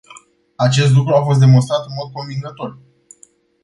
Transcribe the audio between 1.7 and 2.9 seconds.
în mod convingător.